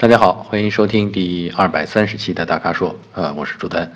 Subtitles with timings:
[0.00, 3.90] 大家好，欢迎收听第二百三十期的大咖说，呃，我是朱丹，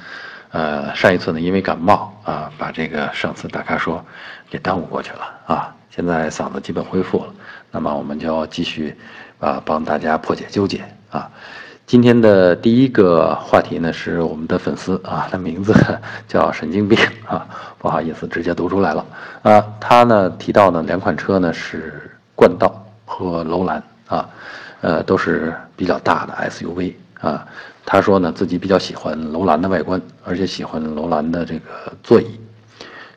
[0.50, 4.04] 呃，上一次呢因为感冒啊，把这个上次大咖说
[4.50, 7.32] 给耽误过去了啊，现在嗓子基本恢复了，
[7.70, 8.96] 那么我们就要继续
[9.38, 11.30] 啊帮大家破解纠结啊。
[11.86, 15.72] 今天的第一个话题呢是我们的粉丝啊，他名字
[16.26, 16.98] 叫神经病
[17.28, 17.46] 啊，
[17.78, 19.06] 不好意思直接读出来了
[19.42, 24.28] 啊，他呢提到呢两款车呢是冠道和楼兰啊。
[24.82, 27.46] 呃，都是比较大的 SUV 啊。
[27.84, 32.38] 他说呢，自己比较喜欢楼兰的外观，而且喜欢楼兰的这个座椅，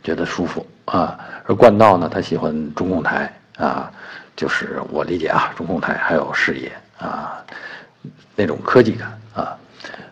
[0.03, 1.20] 觉得舒服啊。
[1.45, 3.91] 而冠道呢，他喜欢中控台啊，
[4.36, 7.38] 就是我理解啊，中控台还有视野啊，
[8.36, 9.58] 那种科技感啊。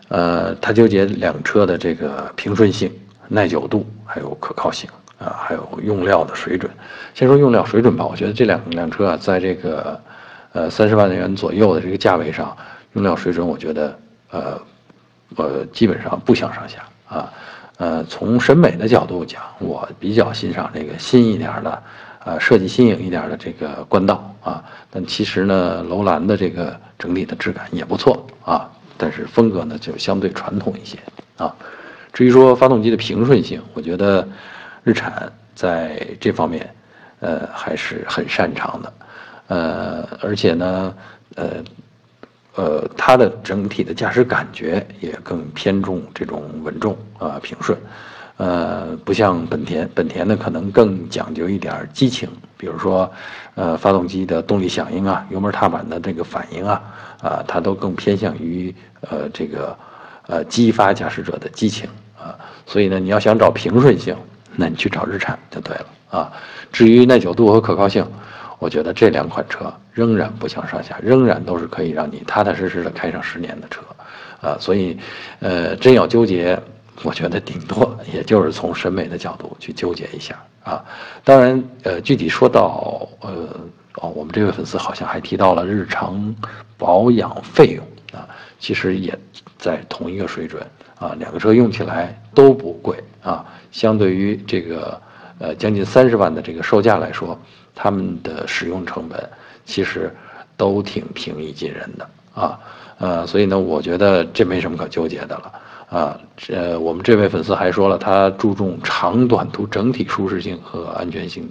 [0.08, 2.92] 呃，他纠结两车的这个平顺性、
[3.26, 6.70] 耐久度，还有可靠性啊，还有用料的水准。
[7.12, 10.00] 先说用料水准吧，我觉得这两辆车啊，在这个。
[10.54, 12.56] 呃，三十万元左右的这个价位上，
[12.92, 13.98] 用料水准，我觉得，
[14.30, 14.60] 呃，
[15.34, 17.32] 呃，基本上不相上下啊。
[17.78, 21.82] 呃，从审美的角度讲，我比较欣赏这个新一点的，
[22.24, 24.62] 呃，设计新颖一点的这个冠道啊。
[24.92, 30.96] 但其实呢，楼兰的这个整体的质感也不错啊，但是风格呢就相对传统一些
[31.36, 31.52] 啊。
[32.12, 34.24] 至于说发动机的平顺性，我觉得
[34.84, 36.72] 日产在这方面，
[37.18, 38.92] 呃，还是很擅长的。
[39.46, 40.94] 呃，而且呢，
[41.34, 41.46] 呃，
[42.54, 47.78] 呃，它的整体的驾驶感觉也更偏重这种稳重啊平顺，
[48.38, 53.10] 呃，不像本田，本田呢可能更讲究一点激情，比如说，
[53.54, 56.82] 呃，发动机的动力响应啊，油门踏板的这个反应啊，
[57.20, 59.76] 啊，它都更偏向于呃这个，
[60.26, 61.86] 呃，激发驾驶者的激情
[62.18, 64.16] 啊，所以呢，你要想找平顺性，
[64.56, 66.32] 那你去找日产就对了啊。
[66.72, 68.02] 至于耐久度和可靠性。
[68.58, 73.82] 我觉得这两款车仍然不相上下，仍然都是可以让你踏踏实实的开上十年的车，
[74.40, 74.96] 啊，所以，
[75.40, 76.58] 呃，真要纠结，
[77.02, 80.82] 我觉得顶多也就是从审美的角度去纠结一下啊。
[81.24, 83.30] 当然，呃，具体说到，呃，
[83.96, 86.34] 哦，我们这位粉丝好像还提到了日常
[86.78, 87.84] 保养费用
[88.18, 88.26] 啊，
[88.58, 89.18] 其实也
[89.58, 90.64] 在同一个水准
[90.98, 95.02] 啊，两个车用起来都不贵啊，相对于这个，
[95.38, 97.38] 呃，将近三十万的这个售价来说。
[97.74, 99.28] 他们的使用成本
[99.64, 100.14] 其实
[100.56, 102.58] 都挺平易近人的啊，
[102.98, 105.52] 呃，所以呢，我觉得这没什么可纠结的了
[105.88, 106.20] 啊。
[106.36, 111.50] 这我们这位粉丝还说了，他注重长短途整体舒适性和安全性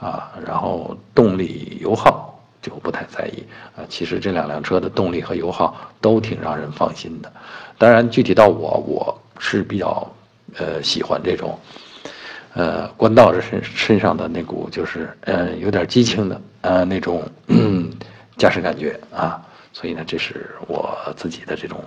[0.00, 3.44] 啊，然后动力油耗就不太在意
[3.76, 3.84] 啊。
[3.88, 7.32] 其实这两辆车的动力和油耗都挺让人放心的。
[7.78, 10.08] 当然，具体到我，我是比较
[10.56, 11.58] 呃喜欢这种。
[12.54, 17.22] 呃，官道这身身上的那股就是呃有点激情的呃那种
[18.36, 19.40] 驾驶感觉啊，
[19.72, 21.82] 所以呢，这是我自己的这种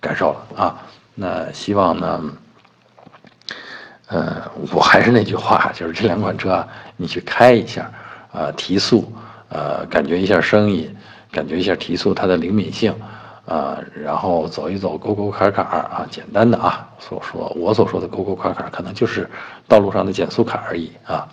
[0.00, 0.82] 感受了啊。
[1.14, 2.22] 那希望呢，
[4.08, 7.90] 呃，我还是那句话，就是这两款车啊你去开一下
[8.32, 9.10] 啊，提速，
[9.48, 10.94] 呃，感觉一下声音，
[11.30, 12.94] 感觉一下提速它的灵敏性。
[13.44, 19.28] 啊，然后走一走沟沟坎坎啊，简单的啊，所说我所说的沟沟坎坎，可能就是
[19.66, 21.28] 道路上的减速坎而已啊。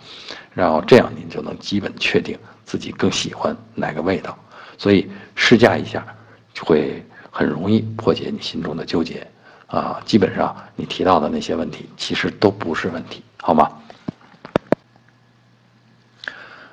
[0.52, 4.36] 然后这样您就能基本确定自己更喜欢哪个味道，
[4.76, 6.04] 所以试驾一下，
[6.52, 9.24] 就会很容易破解你心中的纠结
[9.68, 10.02] 啊。
[10.04, 13.70] 基本上你提到的那些问题，其实都不是问题，好吗？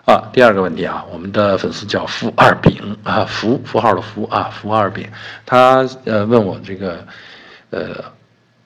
[0.07, 5.05] 啊，第二个问题啊，我们的粉丝叫福二饼啊，福符号的福啊，福二饼，
[5.45, 7.05] 他呃问我这个，
[7.71, 8.01] 呃，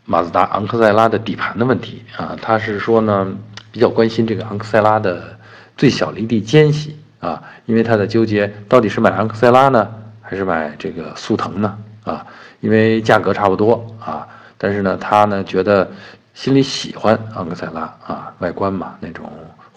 [0.06, 3.28] 马自达昂克赛拉的底盘的问题啊，他是说呢
[3.72, 5.36] 比较关心这个昂克赛拉的
[5.76, 9.92] 最小离地间隙啊，因为他在纠结到底是买昂克赛拉呢，
[10.22, 12.24] 还是买这个速腾呢啊？
[12.60, 14.28] 因为价格差不多啊，
[14.60, 15.90] 但是呢他呢觉得
[16.36, 19.28] 心里喜欢昂克赛拉啊，外观嘛那种。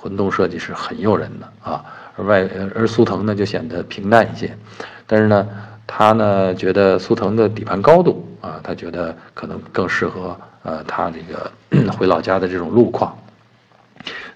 [0.05, 1.83] 混动设计是很诱人的啊，
[2.15, 4.55] 而外而速腾呢就显得平淡一些，
[5.07, 5.49] 但是呢，
[5.87, 13.17] 他呢觉得速腾的底盘高度啊，他觉得可能更适合呃他这个 回老家的这种路况，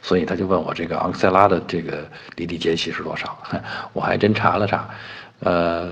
[0.00, 1.99] 所以他就问我这个昂克赛拉的这个
[2.37, 3.37] 离地间隙是多少？
[3.93, 4.88] 我还真查了查，
[5.41, 5.91] 呃，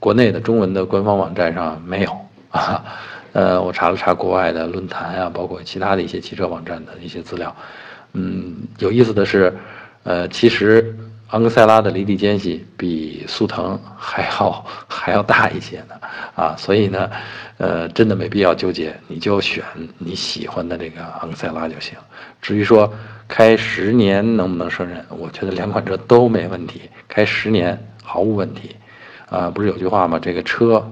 [0.00, 2.18] 国内的中文的官方网站上没有
[2.50, 2.82] 啊，
[3.34, 7.54] 呃，我查了查国外的论坛啊，包括其他的一些汽车网站的一些资料。
[8.18, 9.56] 嗯，有意思的是，
[10.02, 10.92] 呃，其实
[11.28, 15.94] 昂克赛拉的离地间隙比速腾还要 还要大一些呢，
[16.34, 17.08] 啊，所以呢，
[17.58, 19.62] 呃，真的没必要纠结，你就选
[19.98, 21.96] 你喜欢的这个昂克赛拉就行。
[22.42, 22.92] 至于说
[23.28, 28.74] 开十年能不能胜任，我觉得两款车都没问题，开十年毫无问题，
[29.30, 30.18] 啊，不是有句话吗？
[30.18, 30.84] 这个车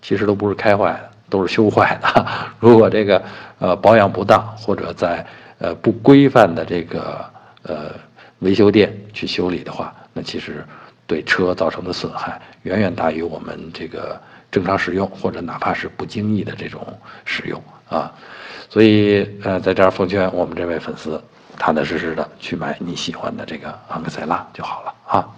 [0.00, 2.26] 其实都不是开坏的，都是修坏的。
[2.60, 3.22] 如果这个
[3.58, 5.26] 呃保养不当，或者在
[5.58, 7.24] 呃不规范的这个
[7.62, 7.94] 呃
[8.40, 10.64] 维修店去修理的话，那其实
[11.06, 14.20] 对车造成的损害远远大于我们这个
[14.50, 16.86] 正常使用或者哪怕是不经意的这种
[17.24, 18.12] 使用啊。
[18.70, 21.22] 所以呃，在这儿奉劝我们这位粉丝，
[21.56, 25.28] 踏踏实实的去买你喜欢的这个昂克赛拉就好了啊。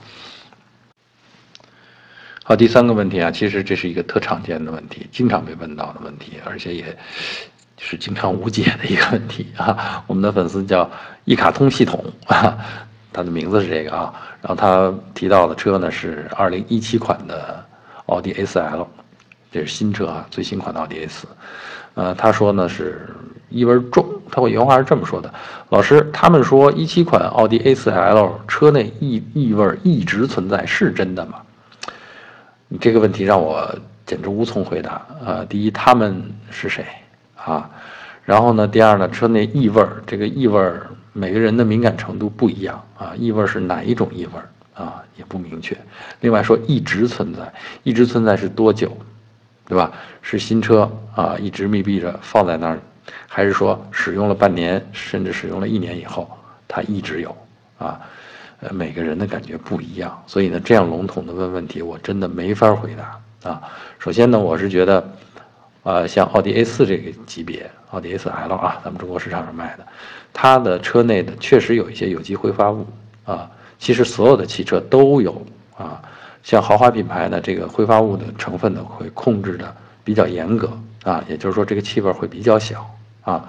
[2.42, 6.98] 好，第三个问题啊，其实这是一个特常见的问题，经常被问到的问题，而且也
[7.82, 10.04] 是经常无解的一个问题啊。
[10.06, 10.88] 我们的粉丝叫
[11.24, 12.58] 一卡通系统啊，
[13.10, 14.12] 他的名字是这个啊。
[14.42, 17.64] 然后他提到的车呢是二零一七款的
[18.06, 18.86] 奥迪 A 四 L，
[19.50, 21.26] 这是新车啊，最新款的奥迪 A 四。
[21.94, 23.08] 呃，他说呢是
[23.48, 25.32] 异味重，他原话是这么说的：
[25.70, 31.40] 老师，他们说一七款奥迪 A 四 L 车内异异味一直存在，是真的吗？
[32.68, 33.68] 你这个问题让我
[34.06, 35.44] 简直无从回答啊！
[35.48, 36.84] 第一，他们是谁
[37.44, 37.70] 啊？
[38.24, 44.48] 然后呢，第二呢，车内异味儿，这个异味儿每个人的敏感程度不一样啊，异味儿是哪一种异味儿
[44.82, 45.76] 啊，也不明确。
[46.20, 47.52] 另外说一直存在，
[47.82, 48.96] 一直存在是多久，
[49.66, 49.90] 对吧？
[50.22, 52.78] 是新车啊，一直密闭着放在那儿，
[53.26, 56.30] 还是说使用了半年，甚至使用了一年以后，
[56.68, 57.36] 它一直有
[57.78, 58.00] 啊？
[58.60, 63.62] 呃，每个人的感觉不一样，所以呢，这样笼统的问问题，我真的没法回答啊。
[63.98, 65.02] 首先呢，我是觉得，
[65.82, 69.86] 呃，像奥迪 A4 这个级别，奥迪 A4L 啊，咱们中国市场上卖的，
[70.32, 72.86] 它的车内的确实有一些有机挥发物
[73.24, 73.50] 啊。
[73.78, 75.42] 其实所有的汽车都有
[75.76, 76.02] 啊，
[76.42, 79.74] 像豪华品牌呢，这个挥发物的成分呢会控制的
[80.04, 80.70] 比较严格
[81.02, 82.86] 啊，也就是说这个气味会比较小
[83.22, 83.48] 啊。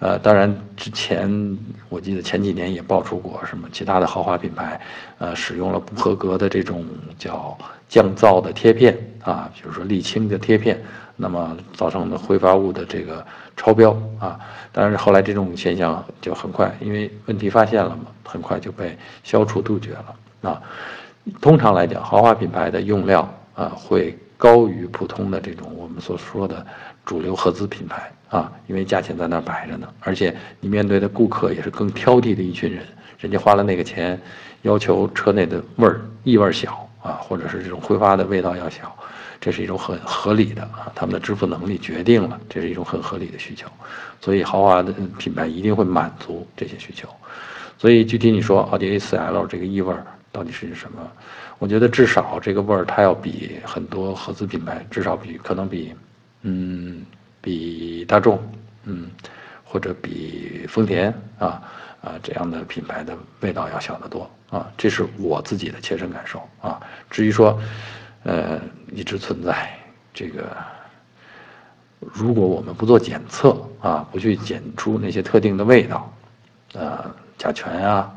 [0.00, 1.58] 呃，当然，之前
[1.90, 4.80] 我记得前几年也爆出过什么其他的豪华品牌，
[5.18, 6.86] 呃，使用了不合格的这种
[7.18, 7.56] 叫
[7.86, 10.82] 降噪的贴片啊，比如说沥青的贴片，
[11.20, 13.24] 那么造成的挥发物的这个
[13.56, 14.40] 超标啊。
[14.72, 20.62] 但是后来这种现象就很快，因为问题发现了嘛，很快就被消除杜绝了啊。
[21.40, 26.66] 通常来讲，豪华品牌的用料啊会高于普通的这种我们所说的
[27.04, 28.10] 主流合资品牌。
[28.30, 32.86] 啊，因为价钱在那儿摆着呢，而且你面对的顾客也是更挑剔的一群人，
[33.18, 34.16] 人家花了那个钱，
[34.62, 38.96] 要求车内的味儿异味小啊，或者是这种挥发的味道要小，
[39.40, 43.66] 这是一种很合理的啊，他们的支付能力决定了，这是一种很合理的需求，
[44.20, 47.08] 所以豪华的品牌一定会满足这些需求，
[47.78, 49.94] 所以具体你说奥迪 A4L 这个异味
[50.30, 51.10] 到底是什么？
[51.58, 55.94] 我觉得至少这个味儿它要比很多合资品牌，至少比可能比，
[56.42, 57.04] 嗯。
[57.42, 58.38] 比大众，
[58.84, 59.10] 嗯，
[59.64, 61.62] 或者比丰田啊
[62.02, 66.78] 啊这样的品牌的味道要小得多啊，这是我自己的切身感受啊。
[67.10, 67.58] 至于说，
[68.24, 68.60] 呃，
[68.92, 69.70] 一直存在
[70.12, 70.56] 这个，
[72.00, 76.12] 如果我们不做检测啊，不去检出那些特定的味道，
[76.74, 78.10] 呃，甲醛啊、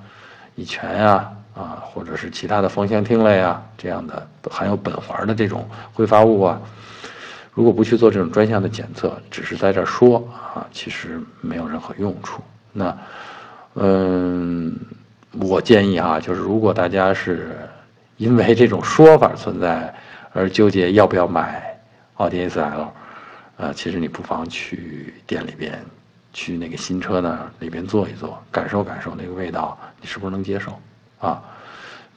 [0.55, 6.61] 乙醛啊啊，或者是其他的芳香烃类啊这样的含有苯环的这种挥发物啊。
[7.53, 10.17] 如果不去做这种专项的检测，只是在这儿说
[10.55, 12.41] 啊，其实没有任何用处。
[12.71, 12.97] 那，
[13.75, 14.75] 嗯，
[15.39, 17.69] 我建议啊，就是如果大家是
[18.17, 19.93] 因为这种说法存在
[20.33, 21.79] 而纠结要不要买
[22.15, 22.87] 奥迪 A4L，
[23.57, 25.83] 呃，其实你不妨去店里边，
[26.31, 30.79] 去那个新车那里边坐一坐，感受感受那个味道，你是不是能接受？
[31.19, 31.41] 啊，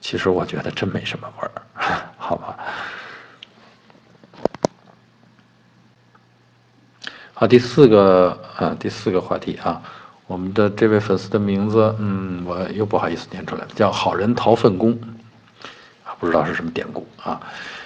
[0.01, 1.53] 其实我觉得真没什么味儿，
[2.17, 2.57] 好吧。
[7.33, 9.83] 好，第四个啊，第四个话题啊，
[10.27, 14.99] 我们的这位粉丝的名字，嗯，我又不好意思念出来了，叫好人逃粪工，
[16.19, 17.41] 不知道是什么典故啊，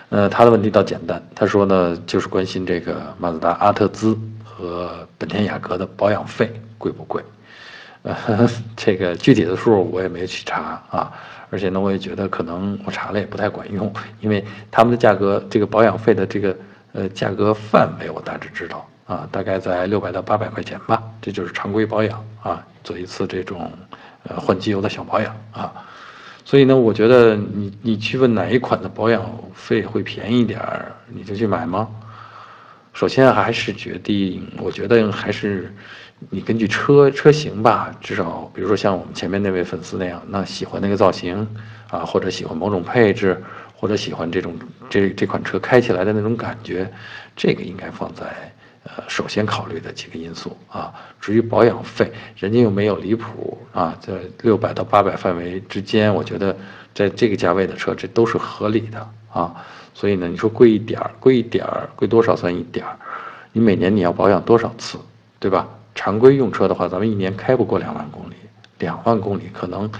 [0.08, 7.22] 呃，他的问题倒简单，他说呢，就是关心这个马自达阿特兹和本田雅阁的保养费贵不贵？
[8.02, 11.12] 呃，这个具体的数我也没去查啊，
[11.50, 16.56] 而且呢，我也觉得可能我查了也不太管用，因为他们的价格，这个保养费的这个
[16.92, 18.86] 呃价格范围我大致知道。
[19.06, 23.68] 啊，大概在六百到八百块钱吧，这就是常规保养啊，做一次这种
[24.22, 25.72] 呃换机油的小保养啊。
[26.50, 31.88] 所以呢，我觉得你你去问哪一款的保养费会便宜点儿，你就去买吗？
[32.92, 35.72] 首先还是决定，我觉得还是
[36.28, 41.46] 你根据车车型吧，至少比如说像我们前面那位粉丝那样，那喜欢那个造型
[41.88, 43.40] 啊，或者喜欢某种配置，
[43.76, 44.52] 或者喜欢这种
[44.88, 46.92] 这这款车开起来的那种感觉，
[47.36, 48.26] 这个应该放在。
[49.08, 56.56] 首先考虑的几个因素啊，至于保养费，人家又没有离谱啊，在六百到八百范围之间，我觉得
[56.94, 59.54] 在这个价位的车，这都是合理的啊。
[59.94, 62.98] 所以呢，你说贵一点儿，贵一点儿，贵多少算一点儿？
[63.52, 64.98] 你每年你要保养多少次，
[65.38, 65.68] 对吧？
[65.94, 68.34] 常规用车的话，咱们一年开不过两万公里，
[68.78, 69.90] 两万公里可能，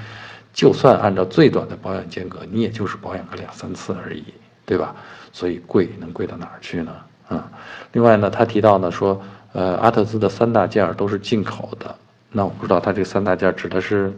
[0.53, 4.25] 就算按照最短的保养间隔，你也就是保养个两三次而已，
[4.65, 4.95] 对吧？
[5.33, 6.95] 所以贵能贵到哪儿去呢？
[7.31, 7.51] 啊，
[7.93, 9.19] 另外呢，他提到呢说，
[9.53, 11.95] 呃，阿特兹的三大件儿都是进口的，
[12.31, 14.13] 那我不知道他这三大件指的是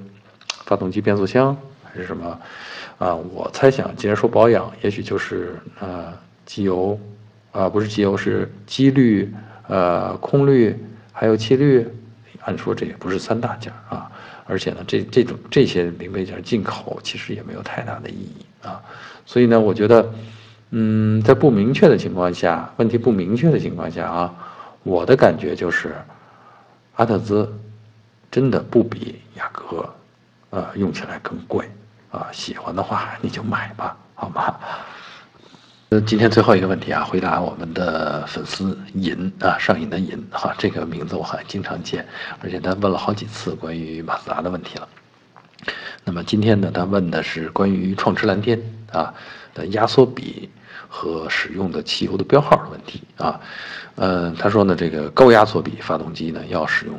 [0.64, 2.40] 发动机、变速箱还是什么？
[2.98, 6.12] 啊，我猜想，既然说保养，也许就是呃
[6.46, 6.98] 机油，
[7.52, 9.32] 啊不是机油是机滤，
[9.68, 10.76] 呃空滤
[11.12, 11.86] 还有气滤，
[12.44, 14.10] 按说这也不是三大件啊，
[14.46, 18.80] 而且呢这这种这些零配件进口其实也没有太大的意义啊，
[19.26, 20.08] 所以呢我觉得，
[20.74, 24.34] 嗯在不明确的情况下，问题不明确的情况下啊，
[24.82, 25.94] 我的感觉就是，
[26.96, 27.46] 阿特兹
[28.30, 29.88] 真的不比雅阁，
[30.48, 31.70] 呃用起来更贵。
[32.10, 34.54] 啊，喜欢的话你就买吧，好吗？
[35.90, 42.06] 呃，今天最后一个问题啊，回答我们的粉丝瘾啊，上瘾的瘾哈，这个名字我好像经常见，
[42.42, 44.88] 而且他问了好几次关于马自达的问题了。
[46.04, 49.12] 那么今天呢，他问的是关于创驰蓝天啊
[49.54, 50.48] 的压缩比
[50.88, 53.40] 和使用的汽油的标号的问题啊。
[53.96, 56.98] 嗯，他说呢，这个高压缩比发动机呢要使用。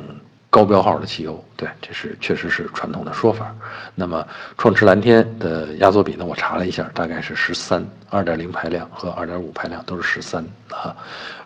[0.50, 3.52] 高标号的汽油，对，这是确实是传统的说法。
[3.92, 4.24] 那么
[4.56, 6.24] 创驰蓝天的压缩比呢？
[6.24, 10.94] 我查了一下，大概是十三，二点零排量和二点五排量都是十三啊。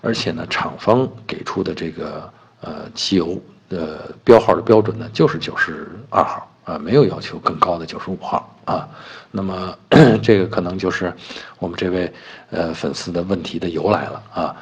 [0.03, 8.89] 而且呢，厂方给出的这个呃汽油的标号的标准呢，就是九十二号啊，没有要求更高的九十五号啊。
[9.31, 9.77] 那么
[10.23, 11.13] 这个可能就是
[11.59, 12.13] 我们这位
[12.51, 14.57] 呃粉丝的问题的由来了啊，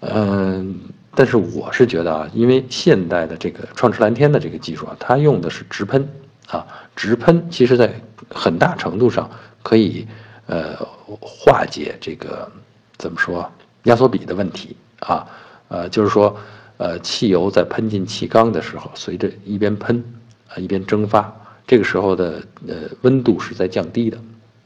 [0.00, 0.80] 嗯。
[1.12, 6.08] 但是我是觉得啊，因为现代的这个创驰蓝天的这个技术啊，它用的是直喷
[6.46, 6.64] 啊，
[6.94, 7.92] 直喷其实在
[8.32, 9.28] 很大程度上
[9.60, 10.06] 可以
[10.46, 10.76] 呃
[11.20, 12.48] 化解这个
[12.96, 13.50] 怎么说
[13.82, 15.26] 压缩比的问题啊，
[15.66, 16.34] 呃就是说
[16.76, 20.02] 呃汽油在喷进气缸的时候，随着一边喷
[20.46, 21.30] 啊一边蒸发，
[21.70, 24.18] 这个时候的呃温度是在降低的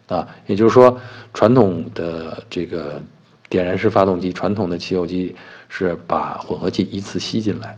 [0.08, 0.98] 啊，也就是说
[1.34, 2.98] 传统的这个
[3.50, 5.36] 点燃式发动机，传统的汽油机。
[5.76, 7.76] 是把混合气依次吸进来，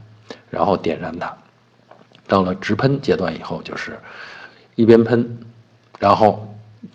[0.51, 1.35] 然后点燃它。
[2.29, 3.99] 到了直喷阶段以后，就是
[4.75, 5.27] 一边喷，
[5.99, 6.47] 然后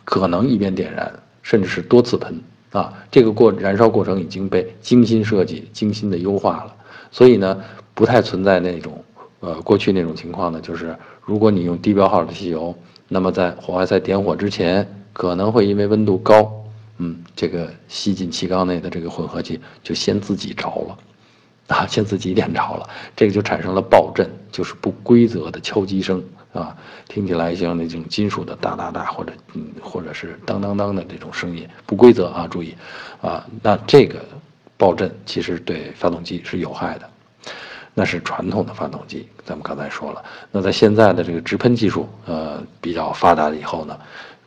[0.05, 1.11] 可能一边点燃，
[1.41, 2.39] 甚至是多次喷
[2.71, 2.93] 啊。
[3.09, 6.75] 这个过燃烧过程已经被精心设计、精心的优化了，
[7.09, 7.59] 所以呢，
[7.95, 9.03] 不太存在那种
[9.41, 10.95] 呃过去那种情况呢，就是
[11.25, 12.73] 如果你用低标号的汽油，
[13.07, 16.51] 那么在火花塞点火之前，可能会因为温度高。
[17.03, 20.97] 嗯，这个吸进气缸内的这个混合气就先自己着了，
[21.75, 32.75] 啊， 先自己点着了，这个就产生了爆震，就是不规则的敲击声啊，听起来像那种金属的哒哒哒或者嗯或者是当当当的这种声音，不规则啊，注意
[33.19, 34.23] 啊，那这个
[34.77, 37.09] 爆震其实对发动机是有害的，
[37.93, 43.97] 那是传统的发动机，咱们刚才说了，那在现在的这个直喷技术呃比较发达了以后呢，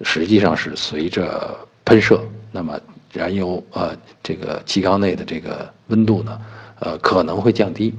[0.03, 2.21] 实际上是随着喷射。
[2.51, 2.79] 那么
[3.13, 6.41] 燃油呃这个气缸内的这个温度呢，
[6.79, 7.93] 呃可能会降低，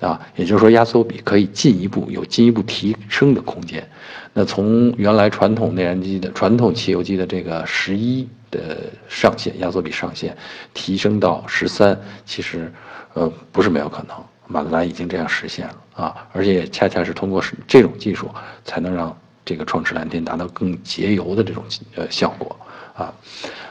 [0.00, 3.86] 啊，也就是说压缩比可以进一步有进一步提升的空间。
[4.34, 8.76] 那从原来传统内燃机的传统汽油机的这个十一的
[9.08, 10.36] 上限压缩比上限，
[10.74, 12.70] 提升到十三，其实
[13.14, 14.14] 呃不是没有可能，
[14.46, 18.28] 马自达已经这样实现了啊，而且也恰恰是通过这种技术，
[18.64, 21.62] 才能让这个创驰蓝天达到更节油的这种
[21.96, 22.56] 呃效果。
[22.94, 23.12] 啊，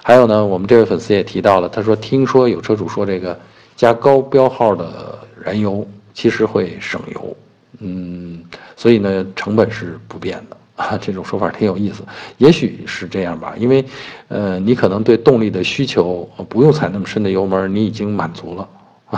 [0.03, 3.39] 还有呢，我们这位粉丝也提到了，他说听说有车主说这个
[3.75, 7.35] 加高标号的燃油其实会省油，
[7.79, 8.43] 嗯，
[8.75, 12.03] 所以呢成本是不变的 啊，这种说法挺有意思，
[12.37, 13.83] 也许是这样吧，因为
[14.27, 18.69] 呃你可能对动力的需求不用踩那么深的油门，你已经满足了，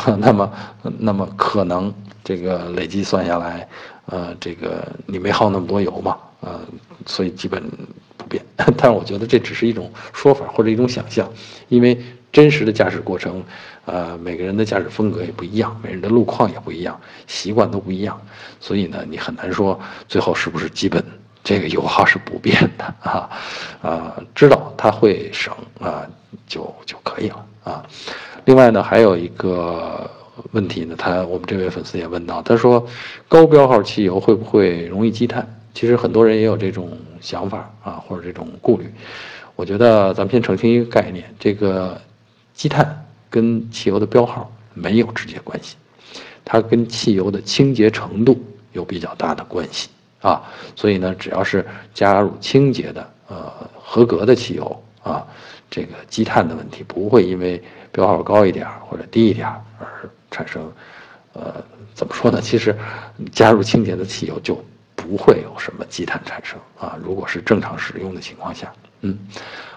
[0.19, 0.53] 那么
[0.99, 3.67] 那么可能这个累计算下来，
[4.05, 6.59] 呃这个你没耗那么多油嘛，呃
[7.05, 7.61] 所以基本
[8.17, 8.25] 不。
[8.27, 11.31] 变， 但是我觉得这只是一种说法或者一种想象，
[11.69, 11.97] 因为
[12.29, 13.41] 真实的驾驶过程，
[13.85, 18.19] 呃，每个人的驾驶风格也不一样，每个人的路况也不一样，习惯都不一样，
[18.59, 21.01] 所以呢，你很难说最后是不是基本
[21.41, 23.29] 这个油耗是不变的 啊，
[23.81, 26.05] 啊，知道它会省啊，
[26.47, 27.81] 就就可以了啊。
[28.47, 30.09] 另外呢，还有一个
[30.53, 32.87] 问题呢，他我们这位粉丝也问到，他说
[33.27, 35.45] 高标号汽油会不会容易积碳？
[35.73, 38.89] 其实很多人也有这种想法啊，或者这种顾虑。
[39.57, 41.99] 我觉得咱们先澄清一个概念：这个
[42.53, 45.75] 积碳跟汽油的标号没有直接关系，
[46.45, 49.89] 它跟汽油的清洁程度有比较大的关系
[50.21, 50.41] 啊。
[50.73, 55.27] 所以呢，只要是加入清洁的、呃合格的汽油啊，
[55.69, 59.47] 这个积碳的问题，不会因为标号高一点或者低一点
[59.79, 59.87] 而
[60.31, 60.71] 产生，
[61.33, 61.55] 呃，
[61.93, 62.39] 怎么说呢？
[62.41, 62.75] 其实
[63.31, 64.63] 加入清洁的汽油就
[64.95, 66.97] 不会有什么积碳产生啊。
[67.03, 69.17] 如果是正常使用的情况下，嗯，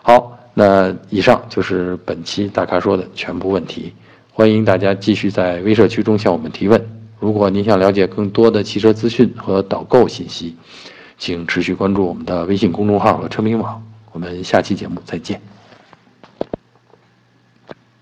[0.02, 3.94] 好，那以上就是本期大咖说的全部问题。
[4.32, 6.82] 欢迎大家继续在微社区中向我们提问。
[7.18, 10.56] 如果您想了解更多的汽车资讯和导购信息，
[11.18, 13.82] 请持续关注我们的微信公众号和车评网。
[14.12, 15.40] 我们下期节目再见。